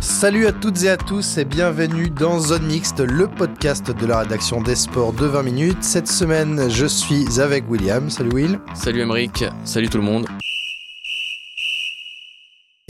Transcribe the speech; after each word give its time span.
Salut 0.00 0.46
à 0.46 0.52
toutes 0.52 0.82
et 0.84 0.90
à 0.90 0.96
tous 0.96 1.38
et 1.38 1.44
bienvenue 1.44 2.08
dans 2.08 2.38
Zone 2.38 2.66
Mixte, 2.66 3.00
le 3.00 3.26
podcast 3.26 3.90
de 3.90 4.06
la 4.06 4.20
rédaction 4.20 4.60
des 4.60 4.76
sports 4.76 5.12
de 5.12 5.26
20 5.26 5.42
minutes. 5.42 5.82
Cette 5.82 6.08
semaine, 6.08 6.70
je 6.70 6.86
suis 6.86 7.40
avec 7.40 7.68
William. 7.68 8.08
Salut 8.08 8.30
Will. 8.32 8.60
Salut 8.74 9.00
Emeric, 9.00 9.44
salut 9.64 9.88
tout 9.88 9.98
le 9.98 10.04
monde. 10.04 10.26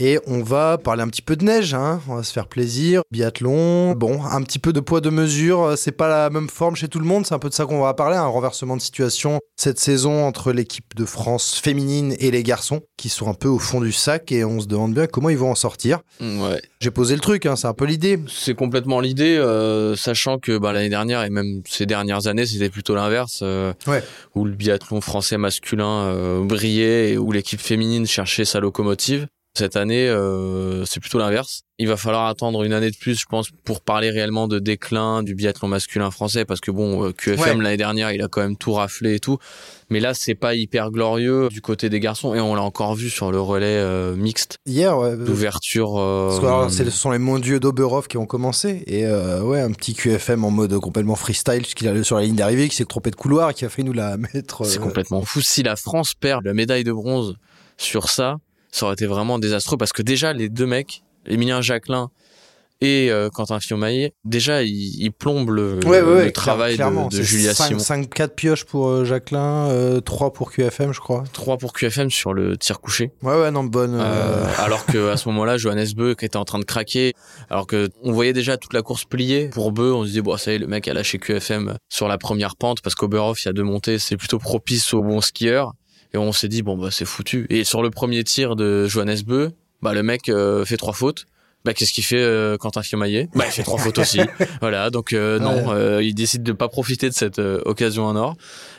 Et 0.01 0.17
on 0.27 0.41
va 0.41 0.77
parler 0.77 1.01
un 1.03 1.09
petit 1.09 1.21
peu 1.21 1.35
de 1.35 1.43
neige, 1.43 1.73
hein. 1.73 1.99
on 2.07 2.15
va 2.15 2.23
se 2.23 2.31
faire 2.31 2.47
plaisir. 2.47 3.01
Biathlon, 3.11 3.91
bon, 3.95 4.23
un 4.23 4.41
petit 4.43 4.57
peu 4.59 4.71
de 4.71 4.79
poids 4.79 5.01
de 5.01 5.09
mesure, 5.09 5.73
c'est 5.75 5.91
pas 5.91 6.07
la 6.07 6.29
même 6.29 6.47
forme 6.47 6.77
chez 6.77 6.87
tout 6.87 6.99
le 6.99 7.05
monde, 7.05 7.25
c'est 7.25 7.33
un 7.35 7.39
peu 7.39 7.49
de 7.49 7.53
ça 7.53 7.65
qu'on 7.65 7.81
va 7.81 7.93
parler, 7.93 8.15
un 8.15 8.25
renversement 8.25 8.77
de 8.77 8.81
situation 8.81 9.39
cette 9.57 9.77
saison 9.77 10.23
entre 10.25 10.53
l'équipe 10.53 10.95
de 10.95 11.03
France 11.03 11.59
féminine 11.61 12.15
et 12.19 12.31
les 12.31 12.43
garçons, 12.43 12.79
qui 12.97 13.09
sont 13.09 13.27
un 13.29 13.33
peu 13.33 13.49
au 13.49 13.59
fond 13.59 13.81
du 13.81 13.91
sac 13.91 14.31
et 14.31 14.45
on 14.45 14.61
se 14.61 14.67
demande 14.67 14.93
bien 14.93 15.05
comment 15.05 15.27
ils 15.29 15.37
vont 15.37 15.51
en 15.51 15.55
sortir. 15.55 15.99
Ouais, 16.21 16.61
J'ai 16.79 16.91
posé 16.91 17.13
le 17.15 17.19
truc, 17.19 17.45
hein, 17.45 17.57
c'est 17.57 17.67
un 17.67 17.73
peu 17.73 17.83
l'idée. 17.83 18.19
c'est 18.29 18.55
complètement 18.55 19.01
l'idée, 19.01 19.35
euh, 19.35 19.97
sachant 19.97 20.37
que 20.39 20.57
bah, 20.57 20.71
l'année 20.71 20.87
dernière 20.87 21.23
et 21.23 21.29
même 21.29 21.61
ces 21.67 21.85
dernières 21.85 22.27
années, 22.27 22.45
c'était 22.45 22.69
plutôt 22.69 22.95
l'inverse, 22.95 23.41
euh, 23.43 23.73
Ouais. 23.85 24.01
où 24.33 24.45
le 24.45 24.53
biathlon 24.53 25.01
français 25.01 25.37
masculin 25.37 26.03
euh, 26.05 26.41
brillait 26.41 27.11
et 27.11 27.17
où 27.17 27.33
l'équipe 27.33 27.59
féminine 27.59 28.07
cherchait 28.07 28.45
sa 28.45 28.61
locomotive. 28.61 29.27
Cette 29.57 29.75
année, 29.75 30.07
euh, 30.07 30.85
c'est 30.85 30.99
plutôt 30.99 31.17
l'inverse. 31.17 31.63
Il 31.79 31.87
va 31.87 31.97
falloir 31.97 32.27
attendre 32.27 32.63
une 32.63 32.71
année 32.71 32.91
de 32.91 32.95
plus, 32.95 33.19
je 33.19 33.25
pense, 33.27 33.49
pour 33.65 33.81
parler 33.81 34.09
réellement 34.11 34.47
de 34.47 34.59
déclin 34.59 35.23
du 35.23 35.33
biathlon 35.33 35.67
masculin 35.67 36.11
français, 36.11 36.45
parce 36.45 36.59
que 36.61 36.69
bon, 36.71 37.05
euh, 37.05 37.11
QFM 37.13 37.57
Ouais. 37.57 37.63
l'année 37.63 37.77
dernière, 37.77 38.11
il 38.11 38.21
a 38.21 38.27
quand 38.27 38.41
même 38.41 38.55
tout 38.57 38.73
raflé 38.73 39.15
et 39.15 39.19
tout. 39.19 39.37
Mais 39.89 39.99
là, 39.99 40.13
c'est 40.13 40.35
pas 40.35 40.53
hyper 40.55 40.91
glorieux 40.91 41.49
du 41.49 41.61
côté 41.61 41.89
des 41.89 41.99
garçons, 41.99 42.35
et 42.35 42.39
on 42.39 42.53
l'a 42.53 42.61
encore 42.61 42.93
vu 42.95 43.09
sur 43.09 43.31
le 43.31 43.41
relais 43.41 43.65
euh, 43.65 44.15
mixte 44.15 44.57
Hier, 44.67 44.95
ouais, 44.97 45.17
d'ouverture. 45.17 45.97
euh, 45.97 46.27
Parce 46.27 46.39
que 46.41 46.45
alors, 46.45 46.71
c'est- 46.71 46.85
ce 46.85 46.91
sont 46.91 47.11
les 47.11 47.17
mondiaux 47.17 47.59
d'Oberhof 47.59 48.07
qui 48.07 48.17
ont 48.17 48.27
commencé. 48.27 48.83
Et 48.85 49.05
euh, 49.07 49.41
ouais, 49.41 49.61
un 49.61 49.71
petit 49.71 49.95
QFM 49.95 50.45
en 50.45 50.51
mode 50.51 50.77
complètement 50.77 51.15
freestyle, 51.15 51.63
puisqu'il 51.63 51.87
est 51.87 52.03
sur 52.03 52.17
la 52.17 52.23
ligne 52.23 52.35
d'arrivée, 52.35 52.69
qui 52.69 52.75
s'est 52.75 52.85
trompé 52.85 53.09
de 53.09 53.15
couloir 53.15 53.49
et 53.49 53.53
qui 53.55 53.65
a 53.65 53.69
fait 53.69 53.83
nous 53.83 53.93
la 53.93 54.15
mettre. 54.33 54.63
C'est 54.65 54.77
euh, 54.79 54.81
complètement 54.83 55.23
fou. 55.23 55.41
Si 55.41 55.63
la 55.63 55.75
France 55.75 56.13
perd 56.13 56.45
la 56.45 56.53
médaille 56.53 56.83
de 56.83 56.93
bronze 56.93 57.35
sur 57.77 58.09
ça, 58.09 58.35
ça 58.71 58.85
aurait 58.85 58.93
été 58.93 59.05
vraiment 59.05 59.39
désastreux 59.39 59.77
parce 59.77 59.93
que 59.93 60.01
déjà, 60.01 60.33
les 60.33 60.49
deux 60.49 60.65
mecs, 60.65 61.03
Émilien 61.25 61.61
Jacquelin 61.61 62.09
et 62.81 63.11
euh, 63.11 63.29
Quentin 63.29 63.59
Fillon-Maillet, 63.59 64.13
déjà, 64.23 64.63
ils, 64.63 64.69
ils 65.03 65.11
plombent 65.11 65.49
le, 65.49 65.79
Ouais, 65.83 65.99
ouais, 65.99 66.01
le 66.01 66.15
ouais, 66.15 66.31
travail 66.31 66.77
de, 66.77 67.21
Julia 67.21 67.53
cinq- 67.53 67.65
Simon. 67.67 67.79
cinq- 67.79 68.09
quatre 68.13 68.35
pioches 68.35 68.63
pour 68.63 68.87
euh, 68.87 69.03
Jacquelin, 69.03 69.99
3 70.05 70.31
pour 70.31 70.49
QFM, 70.53 70.93
je 70.93 71.01
crois. 71.01 71.25
3 71.33 71.57
pour 71.57 71.73
QFM 71.73 72.09
sur 72.09 72.33
le 72.33 72.55
tir 72.55 72.79
couché. 72.79 73.11
Ouais, 73.21 73.37
ouais, 73.37 73.51
non, 73.51 73.65
bonne. 73.65 73.95
euh, 73.95 74.01
Euh, 74.01 74.45
alors 74.59 74.85
que 74.85 75.09
à 75.09 75.17
ce 75.17 75.27
moment-là, 75.29 75.57
Johannes 75.57 75.89
Beu 75.93 76.15
qui 76.15 76.23
était 76.23 76.37
en 76.37 76.45
train 76.45 76.59
de 76.59 76.63
craquer, 76.63 77.13
alors 77.49 77.67
que 77.67 77.89
on 78.01 78.13
voyait 78.13 78.31
déjà 78.31 78.55
toute 78.55 78.71
la 78.73 78.81
course 78.81 79.03
pliée 79.03 79.49
pour 79.49 79.73
Beu, 79.73 79.91
on 79.93 80.03
se 80.03 80.07
disait 80.07 80.21
bon 80.21 80.37
ça 80.37 80.53
y 80.53 80.55
est, 80.55 80.59
le 80.59 80.67
mec 80.67 80.87
a 80.87 80.93
lâché 80.93 81.19
QFM 81.19 81.75
sur 81.89 82.07
la 82.07 82.17
première 82.17 82.55
pente 82.55 82.79
parce 82.81 82.95
qu'Oberhof 82.95 83.43
il 83.43 83.47
y 83.47 83.49
a 83.49 83.53
deux 83.53 83.63
montées, 83.63 83.99
c'est 83.99 84.15
plutôt 84.15 84.39
propice 84.39 84.93
aux 84.93 85.01
bons 85.03 85.19
skieurs 85.19 85.73
et 86.13 86.17
on 86.17 86.31
s'est 86.31 86.47
dit 86.47 86.61
bon 86.61 86.77
bah 86.77 86.89
c'est 86.91 87.05
foutu. 87.05 87.45
Et 87.49 87.63
sur 87.63 87.81
le 87.81 87.89
premier 87.89 88.23
tir 88.23 88.55
de 88.55 88.87
Johannes 88.87 89.21
Beu, 89.25 89.51
bah 89.81 89.93
le 89.93 90.03
mec 90.03 90.29
euh, 90.29 90.65
fait 90.65 90.77
trois 90.77 90.93
fautes. 90.93 91.25
Bah 91.65 91.73
qu'est-ce 91.73 91.91
qu'il 91.91 92.05
fait 92.05 92.21
euh, 92.21 92.55
Quentin 92.55 92.81
Fillon-Maillet 92.81 93.27
Bah 93.35 93.43
il 93.45 93.51
fait 93.51 93.63
trois 93.63 93.77
fautes 93.77 93.97
aussi. 93.97 94.21
voilà, 94.61 94.89
donc 94.89 95.11
euh, 95.11 95.39
non, 95.39 95.73
euh, 95.73 96.01
il 96.01 96.13
décide 96.15 96.41
de 96.41 96.53
pas 96.53 96.69
profiter 96.69 97.09
de 97.09 97.13
cette 97.13 97.39
euh, 97.39 97.59
occasion 97.65 98.05
en 98.05 98.15
or. 98.15 98.37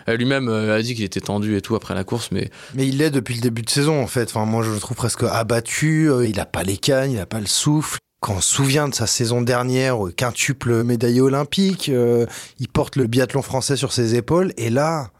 Euh, 0.08 0.16
Lui-même 0.16 0.48
euh, 0.48 0.78
a 0.78 0.80
dit 0.80 0.94
qu'il 0.94 1.04
était 1.04 1.20
tendu 1.20 1.58
et 1.58 1.60
tout 1.60 1.76
après 1.76 1.94
la 1.94 2.04
course, 2.04 2.30
mais 2.32 2.48
Mais 2.74 2.88
il 2.88 2.96
l'est 2.96 3.10
depuis 3.10 3.34
le 3.34 3.42
début 3.42 3.60
de 3.60 3.68
saison, 3.68 4.02
en 4.02 4.06
fait. 4.06 4.30
Enfin, 4.30 4.46
moi, 4.46 4.62
je 4.62 4.70
le 4.70 4.78
trouve 4.78 4.96
presque 4.96 5.24
abattu. 5.24 6.08
Il 6.26 6.40
a 6.40 6.46
pas 6.46 6.62
les 6.62 6.78
cannes, 6.78 7.12
il 7.12 7.18
a 7.20 7.26
pas 7.26 7.40
le 7.40 7.46
souffle. 7.46 7.98
Quand 8.20 8.36
on 8.36 8.40
se 8.40 8.50
souvient 8.54 8.88
de 8.88 8.94
sa 8.94 9.06
saison 9.06 9.42
dernière, 9.42 9.98
quintuple 10.16 10.82
médaillé 10.82 11.20
olympique, 11.20 11.90
euh, 11.90 12.24
il 12.58 12.68
porte 12.68 12.96
le 12.96 13.06
biathlon 13.06 13.42
français 13.42 13.76
sur 13.76 13.92
ses 13.92 14.14
épaules. 14.14 14.52
Et 14.56 14.70
là, 14.70 15.10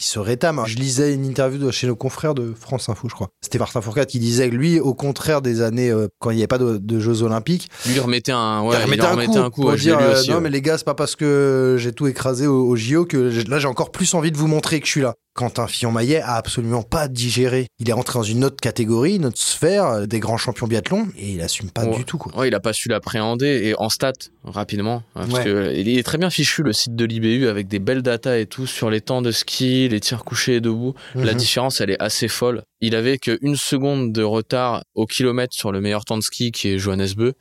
il 0.00 0.04
se 0.04 0.18
rétame. 0.18 0.62
Je 0.66 0.76
lisais 0.76 1.12
une 1.12 1.24
interview 1.24 1.58
de 1.58 1.70
chez 1.70 1.86
nos 1.86 1.96
confrères 1.96 2.34
de 2.34 2.54
France 2.58 2.88
Info, 2.88 3.08
je 3.08 3.14
crois. 3.14 3.28
C'était 3.40 3.58
Martin 3.58 3.80
Fourcade 3.80 4.06
qui 4.06 4.18
disait 4.20 4.48
que 4.48 4.54
lui, 4.54 4.78
au 4.78 4.94
contraire 4.94 5.42
des 5.42 5.60
années 5.60 5.90
euh, 5.90 6.06
quand 6.20 6.30
il 6.30 6.36
n'y 6.36 6.42
avait 6.42 6.46
pas 6.46 6.58
de, 6.58 6.78
de 6.78 7.00
Jeux 7.00 7.22
olympiques, 7.22 7.68
lui 7.86 7.94
il 7.94 8.00
remettait 8.00 8.32
un, 8.32 8.62
ouais, 8.62 8.76
il 8.78 8.84
remettait, 8.84 9.02
un, 9.02 9.10
remettait 9.10 9.32
coup 9.32 9.38
un 9.38 9.50
coup. 9.50 9.60
pour 9.62 9.70
ouais, 9.70 9.76
je 9.76 9.90
l'ai 9.90 9.96
dire 9.96 10.00
euh, 10.00 10.12
aussi, 10.12 10.30
non 10.30 10.36
ouais. 10.36 10.42
mais 10.42 10.50
les 10.50 10.62
gars 10.62 10.78
c'est 10.78 10.84
pas 10.84 10.94
parce 10.94 11.16
que 11.16 11.76
j'ai 11.78 11.92
tout 11.92 12.06
écrasé 12.06 12.46
au, 12.46 12.68
au 12.68 12.76
JO 12.76 13.06
que 13.06 13.16
là 13.48 13.58
j'ai 13.58 13.66
encore 13.66 13.90
plus 13.90 14.14
envie 14.14 14.30
de 14.30 14.36
vous 14.36 14.46
montrer 14.46 14.80
que 14.80 14.86
je 14.86 14.92
suis 14.92 15.00
là. 15.00 15.14
Quentin 15.38 15.68
Fillon-Maillet 15.68 16.20
a 16.20 16.34
absolument 16.34 16.82
pas 16.82 17.06
digéré. 17.06 17.68
Il 17.78 17.88
est 17.88 17.92
rentré 17.92 18.18
dans 18.18 18.24
une 18.24 18.44
autre 18.44 18.56
catégorie, 18.60 19.14
une 19.16 19.26
autre 19.26 19.38
sphère 19.38 19.86
euh, 19.86 20.06
des 20.06 20.18
grands 20.18 20.36
champions 20.36 20.66
biathlon 20.66 21.06
et 21.16 21.30
il 21.30 21.40
assume 21.42 21.70
pas 21.70 21.84
Ouais. 21.84 21.96
du 21.96 22.04
tout 22.04 22.18
quoi. 22.18 22.36
Ouais, 22.36 22.48
il 22.48 22.54
a 22.56 22.60
pas 22.60 22.72
su 22.72 22.88
l'appréhender 22.88 23.60
et 23.64 23.74
en 23.78 23.88
stats 23.88 24.12
rapidement 24.42 25.04
hein, 25.14 25.26
parce 25.28 25.32
Ouais. 25.34 25.44
que 25.44 25.74
il 25.76 25.96
est 25.96 26.02
très 26.02 26.18
bien 26.18 26.28
fichu 26.28 26.64
le 26.64 26.72
site 26.72 26.96
de 26.96 27.04
l'IBU 27.04 27.46
avec 27.46 27.68
des 27.68 27.78
belles 27.78 28.02
datas 28.02 28.36
et 28.38 28.46
tout 28.46 28.66
sur 28.66 28.90
les 28.90 29.00
temps 29.00 29.22
de 29.22 29.30
ski, 29.30 29.88
les 29.88 30.00
tirs 30.00 30.24
couchés 30.24 30.56
et 30.56 30.60
debout. 30.60 30.94
La 31.14 31.32
Mhm. 31.34 31.38
différence 31.38 31.80
elle 31.80 31.90
est 31.90 32.02
assez 32.02 32.26
folle. 32.26 32.62
Il 32.80 32.96
avait 32.96 33.18
qu'une 33.18 33.54
seconde 33.54 34.12
de 34.12 34.24
retard 34.24 34.82
au 34.96 35.06
kilomètre 35.06 35.54
sur 35.54 35.70
le 35.70 35.80
meilleur 35.80 36.04
temps 36.04 36.18
de 36.18 36.22
ski 36.24 36.50
qui 36.50 36.68
est 36.70 36.78
Johannes 36.78 37.06
Beu. 37.16 37.34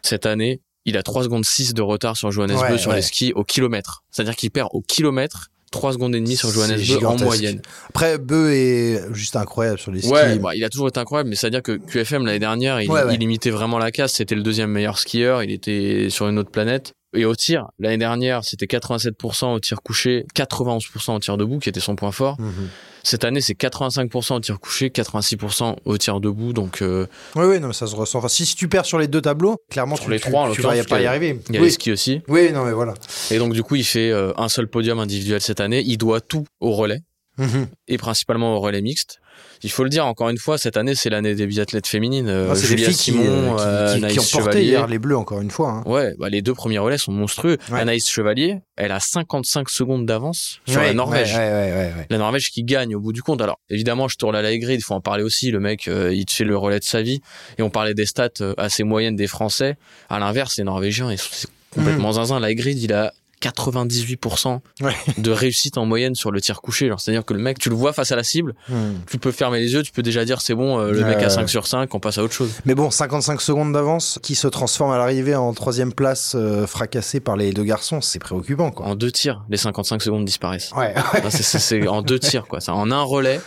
Cette 0.00 0.24
année, 0.24 0.62
il 0.86 0.96
a 0.96 1.02
3 1.02 1.22
secondes 1.24 1.44
6 1.44 1.74
de 1.74 1.82
retard 1.82 2.16
sur 2.16 2.32
Johannes 2.32 2.56
Beu 2.68 2.78
sur 2.78 2.94
les 2.94 3.02
skis 3.02 3.32
au 3.34 3.44
kilomètre. 3.44 4.02
C'est-à-dire 4.10 4.36
qu'il 4.36 4.50
perd 4.50 4.68
au 4.72 4.80
kilomètre 4.80 5.48
3 5.72 5.94
secondes 5.94 6.14
et 6.14 6.20
demie 6.20 6.36
sur 6.36 6.50
Johannes 6.50 6.78
Beu 6.78 7.04
en 7.06 7.16
moyenne. 7.16 7.60
Après 7.88 8.18
Beu 8.18 8.52
est 8.52 9.12
juste 9.12 9.34
incroyable 9.34 9.78
sur 9.80 9.90
les 9.90 10.00
skis. 10.02 10.10
Ouais, 10.12 10.38
bah, 10.38 10.54
il 10.54 10.62
a 10.62 10.68
toujours 10.68 10.86
été 10.88 11.00
incroyable, 11.00 11.30
mais 11.30 11.36
c'est-à-dire 11.36 11.62
que 11.62 11.72
QFM 11.72 12.24
l'année 12.24 12.38
dernière, 12.38 12.80
il, 12.80 12.88
Ouais, 12.90 13.02
ouais. 13.02 13.14
il 13.14 13.22
imitait 13.22 13.50
vraiment 13.50 13.78
la 13.78 13.90
casse. 13.90 14.12
C'était 14.12 14.36
le 14.36 14.42
deuxième 14.42 14.70
meilleur 14.70 14.98
skieur, 14.98 15.42
il 15.42 15.50
était 15.50 16.06
sur 16.10 16.28
une 16.28 16.38
autre 16.38 16.50
planète. 16.50 16.92
Et 17.14 17.24
au 17.26 17.34
tir, 17.34 17.68
l'année 17.78 17.98
dernière, 17.98 18.42
c'était 18.44 18.66
87% 18.66 19.52
au 19.54 19.60
tir 19.60 19.82
couché, 19.82 20.24
91% 20.34 21.14
au 21.16 21.18
tir 21.18 21.36
debout, 21.36 21.58
qui 21.58 21.68
était 21.68 21.80
son 21.80 21.94
point 21.96 22.10
fort. 22.12 22.40
Mhm. 22.40 22.68
Cette 23.04 23.24
année, 23.24 23.40
c'est 23.40 23.54
85% 23.54 24.36
au 24.36 24.40
tir 24.40 24.60
couché, 24.60 24.88
86% 24.90 25.76
au 25.84 25.98
tir 25.98 26.20
debout. 26.20 26.52
Donc, 26.52 26.80
euh, 26.82 27.06
Ouais, 27.34 27.44
ouais, 27.46 27.58
non, 27.60 27.68
mais 27.68 27.74
ça 27.74 27.86
se 27.86 27.94
ressent. 27.96 28.18
Enfin, 28.18 28.28
si, 28.28 28.46
si 28.46 28.54
tu 28.54 28.68
perds 28.68 28.86
sur 28.86 28.98
les 28.98 29.08
deux 29.08 29.20
tableaux, 29.20 29.56
clairement, 29.70 29.96
Sur 29.96 30.06
tu, 30.06 30.10
les 30.12 30.20
tu- 30.20 30.28
trois, 30.28 30.48
en 30.48 30.52
tu 30.52 30.62
vas 30.62 30.68
pas 30.84 31.00
y 31.02 31.06
arriver. 31.06 31.40
il 31.48 31.54
y 31.54 31.58
a 31.58 31.60
oui. 31.60 31.66
les 31.66 31.72
skis 31.72 31.92
aussi. 31.92 32.22
oui, 32.28 32.50
non, 32.52 32.64
mais 32.64 32.72
voilà. 32.72 32.94
Et 33.30 33.38
donc, 33.38 33.52
du 33.54 33.62
coup, 33.62 33.74
il 33.74 33.84
fait 33.84 34.10
euh, 34.10 34.32
un 34.36 34.48
seul 34.48 34.68
podium 34.68 34.98
individuel 35.00 35.40
cette 35.40 35.60
année. 35.60 35.82
Il 35.84 35.98
doit 35.98 36.20
tout 36.20 36.46
au 36.60 36.72
relais. 36.72 37.00
Mhm. 37.38 37.66
et 37.88 37.96
principalement 37.96 38.54
au 38.54 38.60
relais 38.60 38.82
mixte. 38.82 39.21
Il 39.64 39.70
faut 39.70 39.84
le 39.84 39.90
dire 39.90 40.06
encore 40.06 40.28
une 40.28 40.38
fois, 40.38 40.58
cette 40.58 40.76
année 40.76 40.94
c'est 40.94 41.08
l'année 41.10 41.34
des 41.34 41.46
biathlètes 41.46 41.86
féminines. 41.86 42.28
Euh, 42.28 42.48
Ah, 42.50 42.54
c'est 42.54 42.62
des 42.62 42.66
Julia 42.68 42.86
filles 42.88 42.96
qui, 42.96 43.02
Simon, 43.12 43.24
euh, 43.24 43.56
qui- 43.56 43.62
euh, 43.62 43.86
qui- 43.86 43.98
qui 44.00 44.04
Anaïs 44.04 44.34
ont 44.34 44.38
porté 44.38 44.64
hier 44.64 44.86
les 44.86 44.98
bleus 44.98 45.16
encore 45.16 45.40
une 45.40 45.50
fois. 45.50 45.70
hein. 45.70 45.82
Ouais, 45.90 46.14
bah 46.18 46.28
les 46.28 46.42
deux 46.42 46.54
premiers 46.54 46.78
relais 46.78 46.98
sont 46.98 47.12
monstrueux. 47.12 47.58
Ouais. 47.70 47.78
Anaïs 47.80 48.08
Chevalier, 48.08 48.58
elle 48.76 48.90
a 48.92 48.98
55 49.00 49.68
secondes 49.70 50.04
d'avance 50.06 50.58
sur 50.66 50.80
Ouais, 50.80 50.88
la 50.88 50.94
Norvège. 50.94 51.34
ouais. 51.34 52.06
La 52.10 52.18
Norvège 52.18 52.50
qui 52.50 52.64
gagne 52.64 52.94
au 52.96 53.00
bout 53.00 53.12
du 53.12 53.22
compte. 53.22 53.40
Alors 53.40 53.58
évidemment, 53.70 54.08
je 54.08 54.16
tourne 54.16 54.34
à 54.34 54.42
la 54.42 54.52
il 54.52 54.82
faut 54.82 54.94
en 54.94 55.00
parler 55.00 55.22
aussi. 55.22 55.50
Le 55.50 55.60
mec, 55.60 55.88
euh, 55.88 56.12
il 56.12 56.24
te 56.26 56.32
fait 56.32 56.44
le 56.44 56.56
relais 56.56 56.78
de 56.78 56.84
sa 56.84 57.02
vie. 57.02 57.20
Et 57.58 57.62
on 57.62 57.70
parlait 57.70 57.94
des 57.94 58.06
stats 58.06 58.28
assez 58.56 58.82
moyennes 58.84 59.16
des 59.16 59.26
Français. 59.26 59.76
À 60.10 60.18
l'inverse, 60.18 60.56
les 60.58 60.64
Norvégiens, 60.64 61.10
ils 61.12 61.18
sont- 61.18 61.28
c'est 61.32 61.48
complètement 61.74 62.12
zinzin. 62.12 62.38
La 62.40 62.52
grid, 62.54 62.78
il 62.82 62.92
a 62.92 63.12
98% 63.42 64.60
Mm. 64.80 64.84
Ouais. 64.84 64.94
de 65.18 65.30
réussite 65.30 65.76
en 65.78 65.84
moyenne 65.86 66.14
sur 66.14 66.30
le 66.30 66.40
tir 66.40 66.60
couché. 66.60 66.90
C'est-à-dire 66.98 67.24
que 67.24 67.34
le 67.34 67.40
mec, 67.40 67.58
tu 67.58 67.68
le 67.68 67.74
vois 67.74 67.92
face 67.92 68.12
à 68.12 68.16
la 68.16 68.22
cible, 68.24 68.54
Hmm. 68.68 68.94
tu 69.10 69.18
peux 69.18 69.32
fermer 69.32 69.60
les 69.60 69.72
yeux, 69.72 69.82
tu 69.82 69.92
peux 69.92 70.02
déjà 70.02 70.24
dire 70.24 70.40
c'est 70.40 70.54
bon, 70.54 70.78
euh, 70.78 70.92
le 70.92 71.04
mec 71.04 71.18
a 71.18 71.22
ouais. 71.22 71.30
5 71.30 71.48
sur 71.48 71.66
5, 71.66 71.94
on 71.94 72.00
passe 72.00 72.18
à 72.18 72.22
autre 72.22 72.32
chose. 72.34 72.50
Mais 72.64 72.74
bon, 72.74 72.90
55 72.90 73.40
secondes 73.40 73.72
d'avance 73.72 74.18
qui 74.22 74.34
se 74.34 74.48
transforme 74.48 74.92
à 74.92 74.98
l'arrivée 74.98 75.34
en 75.34 75.52
troisième 75.52 75.92
place 75.92 76.32
euh, 76.34 76.66
fracassée 76.66 77.20
par 77.20 77.36
les 77.36 77.52
deux 77.52 77.64
garçons, 77.64 78.00
c'est 78.00 78.18
préoccupant 78.18 78.70
quoi. 78.70 78.86
En 78.86 78.94
deux 78.94 79.10
tirs, 79.10 79.44
les 79.50 79.56
55 79.56 80.00
secondes 80.02 80.24
disparaissent. 80.24 80.70
Ouais, 80.76 80.94
c'est- 81.30 81.86
en 81.88 82.02
deux 82.02 82.18
tirs, 82.18 82.46
quoi. 82.46 82.60
C'est 82.60 82.70
en 82.70 82.90
un 82.90 83.02
relais, 83.02 83.40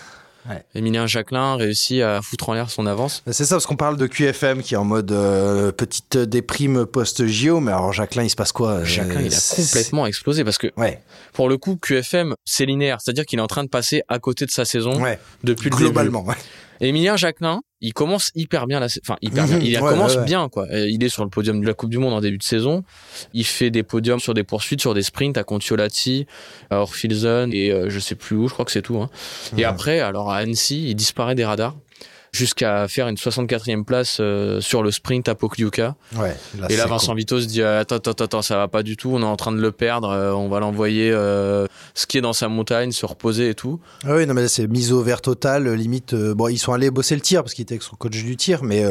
Emilien 0.73 1.07
Jacquelin 1.07 1.55
réussit 1.55 2.01
à 2.01 2.21
foutre 2.21 2.49
en 2.49 2.53
l'air 2.53 2.69
son 2.69 2.85
avance. 2.85 3.23
C'est 3.31 3.45
ça, 3.45 3.55
parce 3.55 3.65
qu'on 3.65 3.75
parle 3.75 3.97
de 3.97 4.07
QFM 4.07 4.61
qui 4.61 4.73
est 4.73 4.77
en 4.77 4.85
mode 4.85 5.11
euh, 5.11 5.71
petite 5.71 6.17
déprime 6.17 6.85
post-JO, 6.85 7.59
mais 7.59 7.71
alors 7.71 7.93
Jacquelin, 7.93 8.23
il 8.23 8.29
se 8.29 8.35
passe 8.35 8.51
quoi 8.51 8.69
euh, 8.71 8.85
Jacquelin, 8.85 9.21
il 9.21 9.33
a 9.33 9.55
complètement 9.55 10.05
explosé 10.05 10.43
parce 10.43 10.57
que 10.57 10.71
ouais. 10.77 11.01
pour 11.33 11.49
le 11.49 11.57
coup, 11.57 11.77
QFM, 11.81 12.35
c'est 12.45 12.65
linéaire, 12.65 12.97
c'est-à-dire 13.01 13.25
qu'il 13.25 13.39
est 13.39 13.41
en 13.41 13.47
train 13.47 13.63
de 13.63 13.69
passer 13.69 14.03
à 14.07 14.19
côté 14.19 14.45
de 14.45 14.51
sa 14.51 14.65
saison 14.65 15.01
ouais. 15.01 15.19
depuis 15.43 15.69
le 15.69 15.75
Globalement, 15.75 16.21
début. 16.21 16.37
Emilien 16.81 17.15
Jacquelin, 17.15 17.61
il 17.81 17.93
commence 17.93 18.31
hyper 18.35 18.67
bien 18.67 18.79
la 18.79 18.87
enfin 19.01 19.17
hyper 19.21 19.45
bien. 19.45 19.59
Il 19.61 19.73
ouais, 19.75 19.89
commence 19.89 20.13
ouais, 20.13 20.19
ouais. 20.19 20.25
bien 20.25 20.49
quoi. 20.49 20.65
Euh, 20.71 20.89
Il 20.89 21.03
est 21.03 21.09
sur 21.09 21.23
le 21.23 21.29
podium 21.29 21.61
de 21.61 21.67
la 21.67 21.73
Coupe 21.73 21.89
du 21.89 21.97
monde 21.97 22.13
en 22.13 22.21
début 22.21 22.37
de 22.37 22.43
saison. 22.43 22.83
Il 23.33 23.45
fait 23.45 23.69
des 23.69 23.83
podiums 23.83 24.19
sur 24.19 24.33
des 24.33 24.43
poursuites, 24.43 24.81
sur 24.81 24.93
des 24.93 25.03
sprints 25.03 25.37
à 25.37 25.43
Contiolati, 25.43 26.25
à 26.69 26.79
Orfilzen 26.79 27.53
et 27.53 27.71
euh, 27.71 27.89
je 27.89 27.99
sais 27.99 28.15
plus 28.15 28.35
où, 28.35 28.47
je 28.47 28.53
crois 28.53 28.65
que 28.65 28.71
c'est 28.71 28.81
tout 28.81 28.97
hein. 28.97 29.09
Et 29.57 29.65
après 29.65 29.99
alors 29.99 30.31
à 30.31 30.37
Annecy, 30.37 30.89
il 30.89 30.95
disparaît 30.95 31.35
des 31.35 31.45
radars 31.45 31.75
jusqu'à 32.35 32.87
faire 32.87 33.07
une 33.07 33.15
64e 33.15 33.83
place 33.83 34.17
euh, 34.19 34.61
sur 34.61 34.83
le 34.83 34.91
sprint 34.91 35.27
à 35.29 35.35
Pokljuka. 35.35 35.95
Ouais, 36.17 36.35
là, 36.59 36.67
Et 36.69 36.75
là 36.77 36.85
Vincent 36.85 37.07
cool. 37.13 37.17
Vito 37.17 37.39
se 37.41 37.45
dit 37.45 37.61
euh, 37.61 37.79
attends 37.79 37.95
attends 37.95 38.11
attends 38.23 38.41
ça 38.41 38.57
va 38.57 38.67
pas 38.67 38.83
du 38.83 38.97
tout, 38.97 39.09
on 39.13 39.21
est 39.21 39.25
en 39.25 39.35
train 39.37 39.51
de 39.51 39.59
le 39.61 39.71
perdre, 39.71 40.09
euh, 40.09 40.31
on 40.33 40.49
va 40.49 40.59
l'envoyer 40.59 41.09
euh, 41.11 41.65
skier 41.93 42.21
dans 42.21 42.33
sa 42.33 42.47
montagne, 42.49 42.91
se 42.91 43.05
reposer 43.05 43.49
et 43.49 43.55
tout. 43.55 43.79
Ah 44.05 44.15
oui, 44.15 44.25
non, 44.27 44.33
mais 44.33 44.41
là, 44.43 44.47
c'est 44.47 44.67
mise 44.67 44.91
au 44.91 45.01
vert 45.01 45.21
total. 45.21 45.67
Limite, 45.73 46.13
bon, 46.13 46.47
ils 46.49 46.57
sont 46.57 46.73
allés 46.73 46.91
bosser 46.91 47.15
le 47.15 47.21
tir 47.21 47.41
parce 47.43 47.53
qu'il 47.53 47.63
était 47.63 47.73
avec 47.73 47.83
son 47.83 47.95
coach 47.95 48.11
du 48.11 48.35
tir, 48.37 48.63
mais 48.63 48.83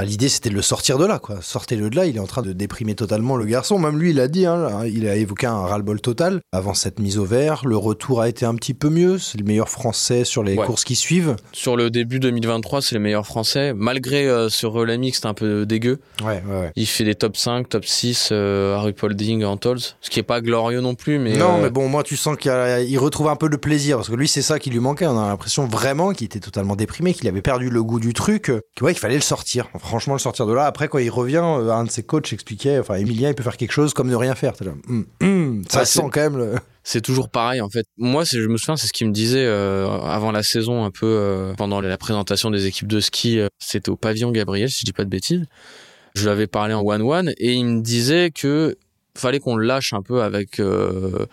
l'idée 0.00 0.28
c'était 0.28 0.50
de 0.50 0.54
le 0.54 0.62
sortir 0.62 0.98
de 0.98 1.04
là, 1.06 1.18
quoi. 1.18 1.36
Sortez-le 1.42 1.90
de 1.90 1.96
là, 1.96 2.06
il 2.06 2.16
est 2.16 2.20
en 2.20 2.26
train 2.26 2.42
de 2.42 2.52
déprimer 2.52 2.94
totalement 2.94 3.36
le 3.36 3.44
garçon. 3.44 3.78
Même 3.78 3.98
lui, 3.98 4.10
il 4.10 4.20
a 4.20 4.28
dit, 4.28 4.46
hein, 4.46 4.56
là, 4.56 4.86
il 4.86 5.06
a 5.08 5.16
évoqué 5.16 5.46
un 5.46 5.60
ras-le-bol 5.60 6.00
total 6.00 6.40
avant 6.52 6.74
cette 6.74 6.98
mise 6.98 7.18
au 7.18 7.24
vert. 7.24 7.62
Le 7.66 7.76
retour 7.76 8.20
a 8.20 8.28
été 8.28 8.46
un 8.46 8.54
petit 8.54 8.74
peu 8.74 8.88
mieux. 8.88 9.18
C'est 9.18 9.38
le 9.38 9.44
meilleur 9.44 9.68
français 9.68 10.24
sur 10.24 10.42
les 10.42 10.56
Ouais. 10.56 10.64
courses 10.66 10.84
qui 10.84 10.96
suivent. 10.96 11.36
Sur 11.52 11.76
le 11.76 11.90
début 11.90 12.18
2023, 12.20 12.77
c'est 12.80 12.94
le 12.94 13.00
meilleur 13.00 13.26
français, 13.26 13.72
malgré 13.74 14.26
euh, 14.28 14.48
ce 14.48 14.66
relais 14.66 14.98
mixte 14.98 15.26
un 15.26 15.34
peu 15.34 15.66
dégueu. 15.66 15.98
Ouais, 16.22 16.42
ouais, 16.46 16.60
ouais. 16.60 16.72
Il 16.76 16.86
fait 16.86 17.04
des 17.04 17.14
top 17.14 17.36
5, 17.36 17.68
top 17.68 17.84
6 17.84 18.30
euh, 18.32 18.74
à 18.76 18.80
Rupolding 18.82 19.44
en 19.44 19.56
Tolls, 19.56 19.80
ce 20.00 20.10
qui 20.10 20.18
est 20.20 20.22
pas 20.24 20.40
glorieux 20.40 20.80
non 20.80 20.94
plus, 20.94 21.18
mais 21.18 21.36
non, 21.36 21.58
euh, 21.58 21.62
mais 21.62 21.70
bon, 21.70 21.88
moi, 21.88 22.02
tu 22.02 22.16
sens 22.16 22.36
qu'il 22.36 22.50
a- 22.50 22.80
il 22.80 22.98
retrouve 22.98 23.28
un 23.28 23.36
peu 23.36 23.48
de 23.48 23.56
plaisir 23.56 23.96
parce 23.96 24.08
que 24.08 24.14
lui, 24.14 24.28
c'est 24.28 24.42
ça 24.42 24.58
qui 24.58 24.70
lui 24.70 24.80
manquait. 24.80 25.06
On 25.06 25.18
a 25.18 25.28
l'impression 25.28 25.66
vraiment 25.66 26.12
qu'il 26.12 26.24
était 26.26 26.40
totalement 26.40 26.76
déprimé, 26.76 27.14
qu'il 27.14 27.28
avait 27.28 27.42
perdu 27.42 27.70
le 27.70 27.82
goût 27.82 28.00
du 28.00 28.12
truc, 28.14 28.50
euh, 28.50 28.60
que, 28.76 28.84
ouais, 28.84 28.92
il 28.92 28.98
fallait 28.98 29.14
le 29.16 29.20
sortir. 29.20 29.68
Franchement, 29.78 30.14
le 30.14 30.18
sortir 30.20 30.46
de 30.46 30.52
là. 30.52 30.66
Après, 30.66 30.88
quand 30.88 30.98
il 30.98 31.10
revient, 31.10 31.42
euh, 31.44 31.70
un 31.70 31.84
de 31.84 31.90
ses 31.90 32.02
coachs 32.02 32.32
expliquait, 32.32 32.78
enfin, 32.78 32.94
Emilien, 32.94 33.28
il 33.30 33.34
peut 33.34 33.42
faire 33.42 33.56
quelque 33.56 33.72
chose 33.72 33.94
comme 33.94 34.08
ne 34.08 34.16
rien 34.16 34.34
faire. 34.34 34.52
Là, 34.60 34.72
Hum, 34.88 35.06
hum, 35.22 35.62
ça 35.68 35.80
Ouais, 35.80 35.84
sent 35.84 36.02
quand 36.12 36.20
même 36.20 36.36
le. 36.36 36.54
C'est 36.90 37.02
toujours 37.02 37.28
pareil 37.28 37.60
en 37.60 37.68
fait. 37.68 37.84
Moi, 37.98 38.24
je 38.24 38.38
me 38.48 38.56
souviens, 38.56 38.76
c'est 38.76 38.86
ce 38.86 38.92
qu'il 38.94 39.06
me 39.08 39.12
disait 39.12 39.44
euh, 39.44 39.86
avant 40.00 40.32
la 40.32 40.42
saison, 40.42 40.84
un 40.84 40.90
peu 40.90 41.04
euh, 41.06 41.52
pendant 41.54 41.82
la 41.82 41.98
présentation 41.98 42.50
des 42.50 42.64
équipes 42.66 42.88
de 42.88 43.00
ski. 43.00 43.38
euh, 43.40 43.48
C'était 43.58 43.90
au 43.90 43.96
pavillon 43.96 44.30
Gabriel, 44.30 44.70
si 44.70 44.80
je 44.80 44.84
dis 44.86 44.92
pas 44.94 45.04
de 45.04 45.10
bêtises. 45.10 45.44
Je 46.14 46.22
lui 46.22 46.30
avais 46.30 46.46
parlé 46.46 46.72
en 46.72 46.80
one-one 46.82 47.32
et 47.36 47.52
il 47.52 47.64
me 47.66 47.80
disait 47.82 48.30
que 48.30 48.76
fallait 49.16 49.38
qu'on 49.40 49.56
lâche 49.58 49.92
un 49.92 50.00
peu 50.02 50.22
avec 50.22 50.60
euh, 50.60 51.26